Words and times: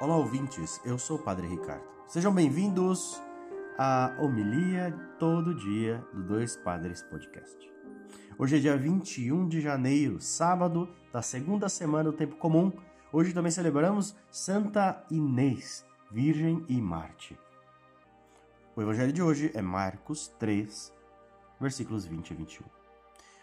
Olá, 0.00 0.16
ouvintes. 0.16 0.80
Eu 0.84 0.96
sou 0.96 1.16
o 1.16 1.22
Padre 1.22 1.48
Ricardo. 1.48 1.82
Sejam 2.06 2.32
bem-vindos 2.32 3.20
à 3.76 4.14
homilia 4.20 4.92
todo 5.18 5.52
dia 5.52 5.98
do 6.14 6.22
Dois 6.22 6.54
Padres 6.54 7.02
Podcast. 7.02 7.68
Hoje 8.38 8.58
é 8.58 8.60
dia 8.60 8.76
21 8.76 9.48
de 9.48 9.60
janeiro, 9.60 10.20
sábado 10.20 10.88
da 11.12 11.20
segunda 11.20 11.68
semana 11.68 12.12
do 12.12 12.16
tempo 12.16 12.36
comum. 12.36 12.70
Hoje 13.12 13.32
também 13.32 13.50
celebramos 13.50 14.14
Santa 14.30 15.04
Inês, 15.10 15.84
Virgem 16.12 16.64
e 16.68 16.80
Marte. 16.80 17.36
O 18.76 18.82
evangelho 18.82 19.12
de 19.12 19.20
hoje 19.20 19.50
é 19.52 19.60
Marcos 19.60 20.28
3, 20.38 20.94
versículos 21.60 22.06
20 22.06 22.30
e 22.30 22.34
21. 22.34 22.64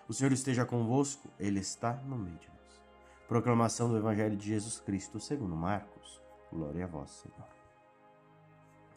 O 0.08 0.14
Senhor 0.14 0.32
esteja 0.32 0.64
convosco, 0.64 1.29
ele 1.37 1.60
está 1.60 1.96
no 2.06 2.18
meio 2.18 2.37
de 2.37 2.48
nós. 2.48 2.82
Proclamação 3.28 3.90
do 3.90 3.98
evangelho 3.98 4.37
de 4.37 4.48
Jesus 4.48 4.79
Cristo, 4.79 5.20
segundo 5.20 5.54
Marcos. 5.54 6.24
Glória 6.52 6.86
a 6.86 6.88
vós, 6.88 7.10
Senhor. 7.12 7.48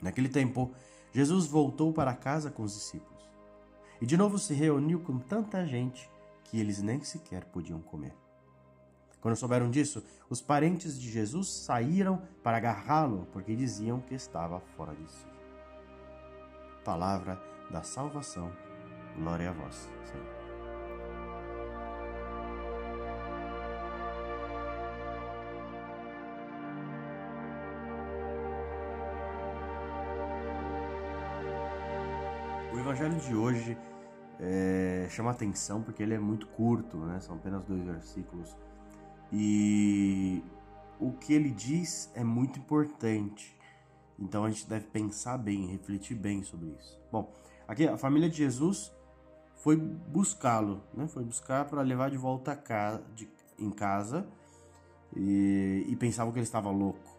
Naquele 0.01 0.29
tempo, 0.29 0.73
Jesus 1.13 1.47
voltou 1.47 1.93
para 1.93 2.15
casa 2.15 2.51
com 2.51 2.63
os 2.63 2.75
discípulos. 2.75 3.29
E 4.01 4.07
de 4.07 4.17
novo 4.17 4.39
se 4.39 4.55
reuniu 4.55 5.01
com 5.01 5.19
tanta 5.19 5.67
gente 5.67 6.09
que 6.45 6.59
eles 6.59 6.81
nem 6.81 7.03
sequer 7.03 7.45
podiam 7.47 7.81
comer. 7.81 8.15
Quando 9.21 9.37
souberam 9.37 9.69
disso, 9.69 10.05
os 10.31 10.41
parentes 10.41 10.99
de 10.99 11.11
Jesus 11.11 11.49
saíram 11.49 12.23
para 12.43 12.57
agarrá-lo, 12.57 13.27
porque 13.33 13.57
diziam 13.57 14.01
que 14.01 14.15
estava 14.15 14.61
fora 14.77 14.95
de 14.95 15.11
si. 15.11 15.27
Palavra 16.85 17.41
da 17.71 17.83
salvação. 17.83 18.53
Glória 19.17 19.51
a 19.51 19.53
vós, 19.53 19.91
Senhor. 20.05 20.38
Evangelho 32.89 33.21
de 33.21 33.35
hoje 33.35 33.77
é, 34.41 35.07
chama 35.11 35.31
atenção 35.31 35.83
porque 35.83 36.03
ele 36.03 36.15
é 36.15 36.19
muito 36.19 36.47
curto, 36.47 36.97
né? 36.97 37.21
são 37.21 37.37
apenas 37.37 37.63
dois 37.65 37.83
versículos. 37.83 38.57
E 39.31 40.43
o 40.99 41.13
que 41.13 41.35
ele 41.35 41.51
diz 41.51 42.11
é 42.15 42.25
muito 42.25 42.59
importante. 42.59 43.55
Então 44.19 44.45
a 44.45 44.51
gente 44.51 44.67
deve 44.67 44.87
pensar 44.87 45.37
bem, 45.37 45.67
refletir 45.67 46.17
bem 46.17 46.43
sobre 46.43 46.69
isso. 46.71 46.99
Bom, 47.13 47.31
aqui 47.67 47.87
a 47.87 47.99
família 47.99 48.29
de 48.29 48.39
Jesus 48.39 48.91
foi 49.57 49.77
buscá-lo, 49.77 50.83
né? 50.95 51.07
Foi 51.09 51.25
buscar 51.25 51.67
para 51.67 51.83
levar 51.83 52.11
de 52.11 52.17
volta 52.17 52.57
casa, 52.57 53.05
de, 53.15 53.29
em 53.59 53.71
casa 53.71 54.27
e, 55.15 55.85
e 55.87 55.97
pensavam 55.97 56.33
que 56.33 56.39
ele 56.39 56.47
estava 56.47 56.71
louco. 56.71 57.18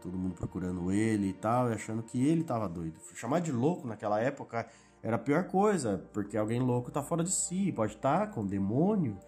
Todo 0.00 0.16
mundo 0.16 0.34
procurando 0.34 0.92
ele 0.92 1.28
e 1.28 1.32
tal, 1.32 1.70
e 1.70 1.74
achando 1.74 2.02
que 2.02 2.26
ele 2.26 2.42
estava 2.42 2.68
doido. 2.68 3.00
Chamar 3.14 3.40
de 3.40 3.50
louco 3.50 3.86
naquela 3.86 4.20
época 4.20 4.66
era 5.02 5.16
a 5.16 5.18
pior 5.18 5.44
coisa, 5.44 6.04
porque 6.12 6.36
alguém 6.36 6.60
louco 6.60 6.88
está 6.88 7.02
fora 7.02 7.24
de 7.24 7.32
si, 7.32 7.72
pode 7.72 7.94
estar 7.94 8.26
tá 8.26 8.26
com 8.26 8.44
demônio 8.44 9.18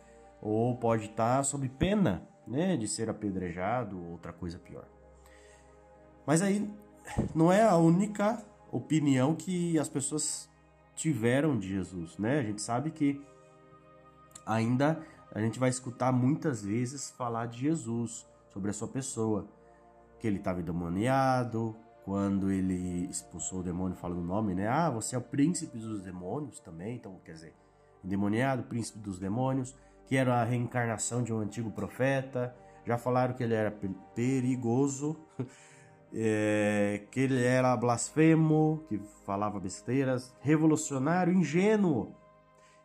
ou 0.41 0.77
pode 0.77 1.07
estar 1.07 1.39
tá 1.39 1.43
sob 1.43 1.69
pena, 1.69 2.27
né, 2.47 2.77
de 2.77 2.89
ser 2.89 3.09
apedrejado 3.11 4.01
ou 4.01 4.13
outra 4.13 4.33
coisa 4.33 4.59
pior. 4.59 4.87
Mas 6.27 6.43
aí 6.43 6.71
não 7.35 7.51
é 7.53 7.63
a 7.63 7.77
única 7.77 8.43
opinião 8.71 9.35
que 9.35 9.79
as 9.79 9.89
pessoas 9.89 10.48
tiveram 10.95 11.59
de 11.59 11.69
Jesus, 11.69 12.17
né? 12.19 12.41
A 12.41 12.43
gente 12.43 12.63
sabe 12.63 12.91
que 12.91 13.21
ainda 14.45 15.01
a 15.33 15.41
gente 15.41 15.59
vai 15.59 15.71
escutar 15.71 16.13
muitas 16.13 16.63
vezes 16.63 17.11
falar 17.11 17.47
de 17.47 17.61
Jesus, 17.61 18.27
sobre 18.53 18.71
a 18.71 18.73
sua 18.73 18.89
pessoa, 18.89 19.47
que 20.21 20.27
ele 20.27 20.36
estava 20.36 20.61
endemoniado, 20.61 21.75
quando 22.05 22.51
ele 22.51 23.07
expulsou 23.07 23.61
o 23.61 23.63
demônio, 23.63 23.97
fala 23.97 24.14
o 24.14 24.23
nome, 24.23 24.55
né? 24.55 24.69
Ah, 24.69 24.91
você 24.91 25.17
é 25.17 25.19
o 25.19 25.23
príncipe 25.23 25.79
dos 25.79 26.03
demônios 26.03 26.61
também, 26.61 26.97
então 26.97 27.19
quer 27.25 27.33
dizer, 27.33 27.55
endemoniado, 28.05 28.64
príncipe 28.64 28.98
dos 28.98 29.19
demônios, 29.19 29.77
que 30.07 30.17
era 30.17 30.41
a 30.41 30.45
reencarnação 30.45 31.23
de 31.23 31.33
um 31.33 31.39
antigo 31.39 31.70
profeta. 31.70 32.55
Já 32.85 32.98
falaram 32.98 33.35
que 33.35 33.42
ele 33.42 33.55
era 33.55 33.73
perigoso, 34.14 35.17
é, 36.13 37.05
que 37.11 37.20
ele 37.20 37.42
era 37.42 37.77
blasfemo, 37.77 38.85
que 38.89 38.98
falava 39.25 39.61
besteiras, 39.61 40.35
revolucionário, 40.41 41.33
ingênuo. 41.33 42.14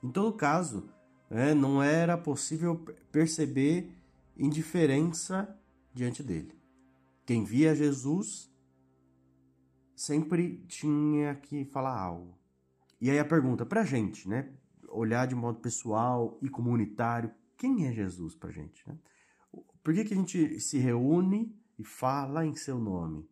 Em 0.04 0.12
todo 0.12 0.34
caso, 0.34 0.90
né, 1.30 1.54
não 1.54 1.82
era 1.82 2.18
possível 2.18 2.76
perceber 3.12 3.92
indiferença 4.38 5.58
diante 5.94 6.22
dele. 6.22 6.65
Quem 7.26 7.44
via 7.44 7.76
Jesus 7.76 8.54
sempre 9.96 10.64
tinha 10.68 11.36
que 11.36 11.66
falar 11.66 12.00
algo. 12.00 12.38
E 13.02 13.10
aí 13.10 13.18
a 13.18 13.26
pergunta 13.26 13.66
pra 13.66 13.84
gente, 13.84 14.30
né? 14.30 14.54
Olhar 14.90 15.26
de 15.26 15.34
modo 15.36 15.60
pessoal 15.60 16.38
e 16.42 16.50
comunitário, 16.50 17.32
quem 17.58 17.88
é 17.88 17.94
Jesus 17.94 18.36
pra 18.36 18.52
gente, 18.52 18.88
né? 18.88 18.98
Por 19.84 19.94
que, 19.94 20.04
que 20.04 20.14
a 20.14 20.18
gente 20.18 20.60
se 20.60 20.78
reúne 20.78 21.56
e 21.78 21.84
fala 21.84 22.46
em 22.46 22.56
seu 22.56 22.80
nome? 22.80 23.28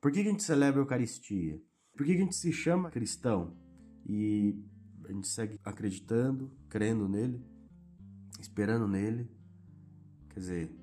Por 0.00 0.10
que, 0.10 0.22
que 0.22 0.28
a 0.28 0.32
gente 0.32 0.42
celebra 0.42 0.80
a 0.80 0.82
Eucaristia? 0.82 1.60
Por 1.96 2.04
que, 2.06 2.14
que 2.14 2.20
a 2.20 2.24
gente 2.24 2.36
se 2.36 2.52
chama 2.52 2.90
cristão? 2.90 3.56
E 4.04 4.60
a 5.08 5.12
gente 5.12 5.28
segue 5.28 5.60
acreditando, 5.64 6.50
crendo 6.68 7.08
nele, 7.08 7.44
esperando 8.40 8.88
nele. 8.88 9.30
Quer 10.30 10.40
dizer, 10.40 10.76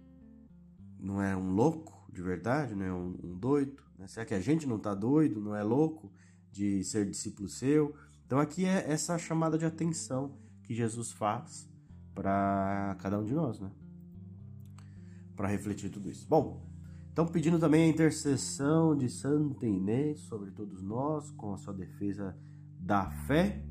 não 0.98 1.22
é 1.22 1.36
um 1.36 1.52
louco 1.52 1.99
de 2.12 2.22
verdade, 2.22 2.76
não 2.76 2.86
é 2.86 2.94
um, 2.94 3.18
um 3.24 3.38
doido, 3.38 3.82
né? 3.98 4.08
Será 4.08 4.26
que 4.26 4.34
a 4.34 4.40
gente 4.40 4.68
não 4.68 4.78
está 4.78 4.94
doido, 4.94 5.42
não 5.42 5.56
é 5.56 5.64
louco 5.64 6.12
de 6.52 6.84
ser 6.84 7.06
discípulo 7.10 7.48
seu? 7.48 7.96
Então 8.26 8.40
aqui 8.40 8.66
é 8.66 8.92
essa 8.92 9.18
chamada 9.18 9.58
de 9.58 9.66
atenção 9.66 10.38
que 10.64 10.74
Jesus 10.74 11.12
faz 11.12 11.70
para 12.14 12.96
cada 13.00 13.20
um 13.20 13.24
de 13.24 13.34
nós, 13.34 13.60
né? 13.60 13.72
Para 15.36 15.48
refletir 15.48 15.90
tudo 15.90 16.10
isso. 16.10 16.28
Bom, 16.28 16.70
então 17.12 17.26
pedindo 17.26 17.60
também 17.60 17.86
a 17.86 17.88
intercessão 17.88 18.96
de 18.96 19.10
Santa 19.10 19.66
Inês 19.66 20.20
sobre 20.22 20.52
todos 20.52 20.82
nós, 20.82 21.32
com 21.32 21.54
a 21.54 21.58
sua 21.58 21.74
defesa 21.74 22.38
da 22.80 23.10
fé, 23.28 23.64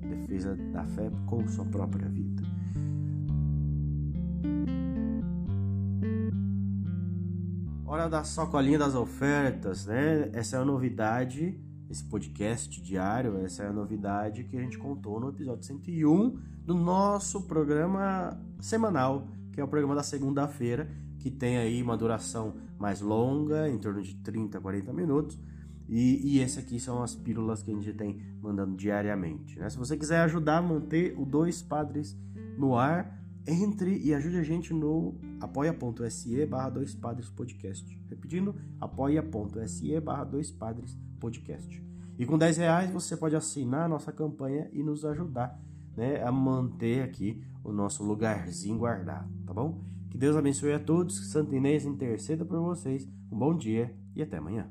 defesa 0.00 0.54
da 0.54 0.84
fé 0.84 1.10
com 1.26 1.46
sua 1.48 1.64
própria 1.64 2.08
vida. 2.08 2.42
Hora 7.94 8.08
da 8.08 8.24
sacolinha 8.24 8.76
das 8.76 8.96
ofertas, 8.96 9.86
né? 9.86 10.28
Essa 10.32 10.56
é 10.56 10.58
a 10.58 10.64
novidade, 10.64 11.56
esse 11.88 12.02
podcast 12.02 12.82
diário, 12.82 13.38
essa 13.44 13.62
é 13.62 13.68
a 13.68 13.72
novidade 13.72 14.42
que 14.42 14.56
a 14.56 14.60
gente 14.60 14.76
contou 14.76 15.20
no 15.20 15.28
episódio 15.28 15.62
101 15.62 16.36
do 16.64 16.74
nosso 16.74 17.42
programa 17.42 18.36
semanal, 18.60 19.28
que 19.52 19.60
é 19.60 19.64
o 19.64 19.68
programa 19.68 19.94
da 19.94 20.02
segunda-feira, 20.02 20.90
que 21.20 21.30
tem 21.30 21.56
aí 21.56 21.80
uma 21.80 21.96
duração 21.96 22.54
mais 22.80 23.00
longa, 23.00 23.68
em 23.68 23.78
torno 23.78 24.02
de 24.02 24.16
30, 24.16 24.60
40 24.60 24.92
minutos. 24.92 25.38
E, 25.88 26.34
e 26.34 26.40
esse 26.40 26.58
aqui 26.58 26.80
são 26.80 27.00
as 27.00 27.14
pílulas 27.14 27.62
que 27.62 27.70
a 27.70 27.74
gente 27.74 27.92
tem 27.92 28.20
mandando 28.42 28.74
diariamente. 28.74 29.56
Né? 29.56 29.70
Se 29.70 29.78
você 29.78 29.96
quiser 29.96 30.18
ajudar 30.22 30.56
a 30.56 30.62
manter 30.62 31.14
o 31.16 31.24
Dois 31.24 31.62
Padres 31.62 32.18
no 32.58 32.76
ar, 32.76 33.23
entre 33.46 33.98
e 33.98 34.14
ajude 34.14 34.38
a 34.38 34.42
gente 34.42 34.72
no 34.72 35.14
apoia.se 35.40 36.46
barra 36.46 36.70
dois 36.70 36.94
padres 36.94 37.28
podcast. 37.28 38.00
Repetindo, 38.08 38.54
apoia.se 38.80 40.00
barra 40.00 40.24
dois 40.24 40.50
padres 40.50 40.96
podcast. 41.20 41.82
E 42.18 42.24
com 42.24 42.38
10 42.38 42.56
reais 42.58 42.90
você 42.90 43.16
pode 43.16 43.34
assinar 43.34 43.86
a 43.86 43.88
nossa 43.88 44.12
campanha 44.12 44.68
e 44.72 44.82
nos 44.82 45.04
ajudar 45.04 45.60
né, 45.96 46.22
a 46.22 46.30
manter 46.30 47.02
aqui 47.02 47.42
o 47.62 47.72
nosso 47.72 48.04
lugarzinho 48.04 48.78
guardado, 48.78 49.28
tá 49.46 49.52
bom? 49.52 49.80
Que 50.10 50.18
Deus 50.18 50.36
abençoe 50.36 50.72
a 50.72 50.78
todos, 50.78 51.18
que 51.18 51.26
Santa 51.26 51.56
Inês 51.56 51.84
interceda 51.84 52.44
por 52.44 52.60
vocês. 52.60 53.08
Um 53.32 53.38
bom 53.38 53.56
dia 53.56 53.92
e 54.14 54.22
até 54.22 54.36
amanhã. 54.36 54.70